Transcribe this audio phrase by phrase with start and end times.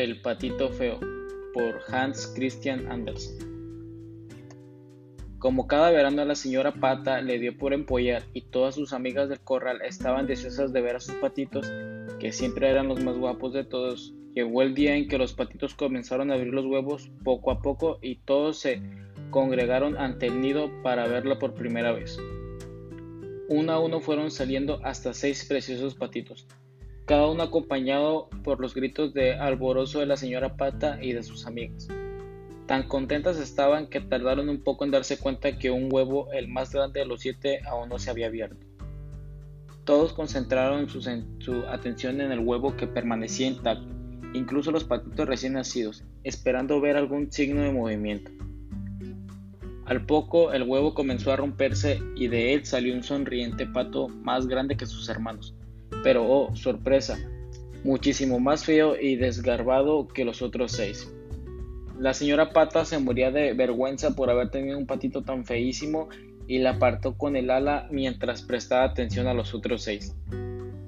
[0.00, 0.98] El patito feo
[1.52, 3.36] por Hans Christian Andersen.
[5.38, 9.40] Como cada verano la señora Pata le dio por empollar y todas sus amigas del
[9.40, 11.70] corral estaban deseosas de ver a sus patitos,
[12.18, 15.74] que siempre eran los más guapos de todos, llegó el día en que los patitos
[15.74, 18.80] comenzaron a abrir los huevos poco a poco y todos se
[19.28, 22.18] congregaron ante el nido para verla por primera vez.
[23.50, 26.46] Uno a uno fueron saliendo hasta seis preciosos patitos,
[27.10, 31.44] cada uno acompañado por los gritos de alborozo de la señora Pata y de sus
[31.44, 31.88] amigas.
[32.66, 36.72] Tan contentas estaban que tardaron un poco en darse cuenta que un huevo, el más
[36.72, 38.64] grande de los siete, aún no se había abierto.
[39.82, 43.92] Todos concentraron su, su atención en el huevo que permanecía intacto,
[44.32, 48.30] incluso los patitos recién nacidos, esperando ver algún signo de movimiento.
[49.84, 54.46] Al poco el huevo comenzó a romperse y de él salió un sonriente pato más
[54.46, 55.56] grande que sus hermanos
[56.02, 57.18] pero oh, sorpresa,
[57.84, 61.12] muchísimo más feo y desgarbado que los otros seis.
[61.98, 66.08] La señora Pata se moría de vergüenza por haber tenido un patito tan feísimo
[66.46, 70.16] y la apartó con el ala mientras prestaba atención a los otros seis.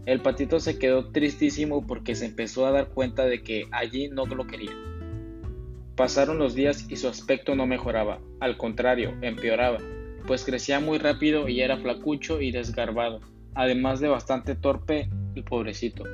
[0.07, 4.27] El patito se quedó tristísimo porque se empezó a dar cuenta de que allí no
[4.27, 4.77] lo querían.
[5.95, 9.79] Pasaron los días y su aspecto no mejoraba, al contrario, empeoraba,
[10.27, 13.21] pues crecía muy rápido y era flacucho y desgarbado
[13.55, 16.05] además de bastante torpe y pobrecito.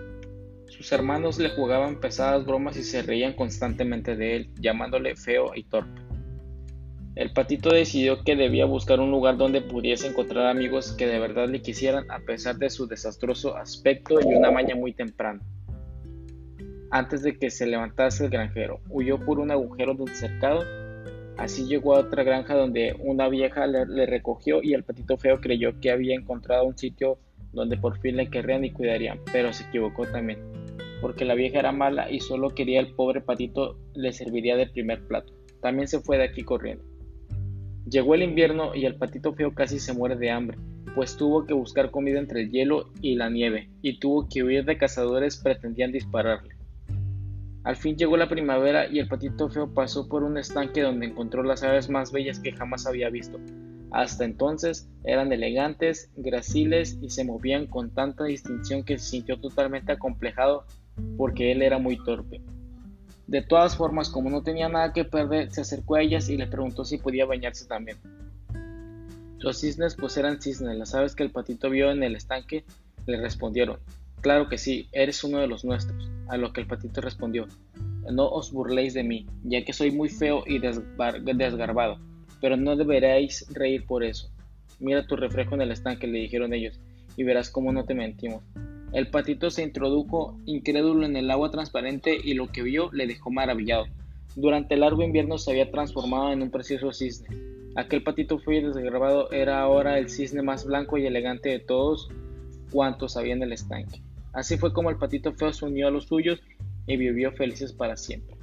[0.67, 5.65] Sus hermanos le jugaban pesadas bromas y se reían constantemente de él, llamándole feo y
[5.65, 6.03] torpe.
[7.15, 11.49] El patito decidió que debía buscar un lugar donde pudiese encontrar amigos que de verdad
[11.49, 15.41] le quisieran a pesar de su desastroso aspecto y una maña muy temprana.
[16.91, 20.63] Antes de que se levantase el granjero, huyó por un agujero del cercado.
[21.37, 25.41] Así llegó a otra granja donde una vieja le, le recogió y el patito feo
[25.41, 27.19] creyó que había encontrado un sitio
[27.53, 30.39] donde por fin le querrían y cuidarían, pero se equivocó también,
[31.01, 35.07] porque la vieja era mala y solo quería el pobre patito le serviría de primer
[35.07, 35.33] plato.
[35.61, 36.85] También se fue de aquí corriendo.
[37.91, 40.59] Llegó el invierno y el patito feo casi se muere de hambre,
[40.95, 44.65] pues tuvo que buscar comida entre el hielo y la nieve, y tuvo que huir
[44.65, 46.55] de cazadores pretendían dispararle.
[47.65, 51.43] Al fin llegó la primavera y el patito feo pasó por un estanque donde encontró
[51.43, 53.39] las aves más bellas que jamás había visto,
[53.91, 59.93] hasta entonces eran elegantes, graciles y se movían con tanta distinción que se sintió totalmente
[59.93, 60.65] acomplejado
[61.17, 62.43] porque él era muy torpe.
[63.27, 66.47] De todas formas, como no tenía nada que perder, se acercó a ellas y le
[66.47, 67.99] preguntó si podía bañarse también.
[69.39, 72.65] Los cisnes pues eran cisnes, las aves que el patito vio en el estanque
[73.07, 73.79] le respondieron,
[74.21, 77.47] claro que sí, eres uno de los nuestros, a lo que el patito respondió,
[78.11, 81.99] no os burléis de mí, ya que soy muy feo y desgarbado
[82.41, 84.31] pero no deberéis reír por eso.
[84.81, 86.79] Mira tu reflejo en el estanque, le dijeron ellos,
[87.17, 88.43] y verás cómo no te mentimos.
[88.93, 93.31] El patito se introdujo incrédulo en el agua transparente y lo que vio le dejó
[93.31, 93.87] maravillado.
[94.35, 97.29] Durante el largo invierno se había transformado en un precioso cisne.
[97.75, 102.09] Aquel patito feo y desgarbado era ahora el cisne más blanco y elegante de todos
[102.71, 104.01] cuantos había en el estanque.
[104.33, 106.41] Así fue como el patito feo se unió a los suyos
[106.87, 108.38] y vivió felices para siempre.